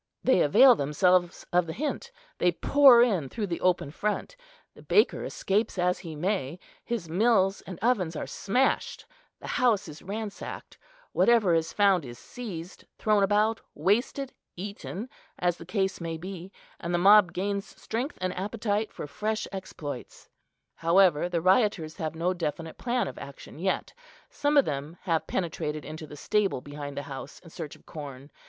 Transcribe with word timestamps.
They 0.23 0.41
avail 0.41 0.73
themselves 0.73 1.45
of 1.53 1.67
the 1.67 1.73
hint; 1.73 2.11
they 2.39 2.53
pour 2.53 3.03
in 3.03 3.29
through 3.29 3.45
the 3.45 3.61
open 3.61 3.91
front, 3.91 4.35
the 4.73 4.81
baker 4.81 5.23
escapes 5.23 5.77
as 5.77 5.99
he 5.99 6.15
may, 6.15 6.57
his 6.83 7.07
mills 7.07 7.61
and 7.67 7.77
ovens 7.83 8.15
are 8.15 8.25
smashed, 8.25 9.05
the 9.39 9.45
house 9.61 9.87
is 9.87 10.01
ransacked; 10.01 10.79
whatever 11.11 11.53
is 11.53 11.71
found 11.71 12.03
is 12.03 12.17
seized, 12.17 12.83
thrown 12.97 13.21
about, 13.21 13.61
wasted, 13.75 14.33
eaten, 14.55 15.07
as 15.37 15.57
the 15.57 15.67
case 15.67 16.01
may 16.01 16.17
be; 16.17 16.51
and 16.79 16.95
the 16.95 16.97
mob 16.97 17.31
gains 17.31 17.79
strength 17.79 18.17
and 18.21 18.35
appetite 18.35 18.91
for 18.91 19.05
fresh 19.05 19.47
exploits. 19.51 20.29
However, 20.73 21.29
the 21.29 21.41
rioters 21.41 21.97
have 21.97 22.15
no 22.15 22.33
definite 22.33 22.79
plan 22.79 23.07
of 23.07 23.19
action 23.19 23.59
yet. 23.59 23.93
Some 24.31 24.57
of 24.57 24.65
them 24.65 24.97
have 25.03 25.27
penetrated 25.27 25.85
into 25.85 26.07
the 26.07 26.17
stable 26.17 26.59
behind 26.59 26.97
the 26.97 27.03
house 27.03 27.37
in 27.41 27.51
search 27.51 27.75
of 27.75 27.85
corn. 27.85 28.31